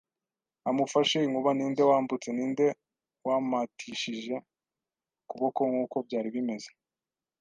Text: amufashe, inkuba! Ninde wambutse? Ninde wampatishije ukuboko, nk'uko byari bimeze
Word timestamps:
amufashe, 0.69 1.17
inkuba! 1.21 1.51
Ninde 1.57 1.83
wambutse? 1.89 2.29
Ninde 2.33 2.67
wampatishije 3.27 4.35
ukuboko, 5.27 5.59
nk'uko 5.71 5.97
byari 6.07 6.29
bimeze 6.35 6.69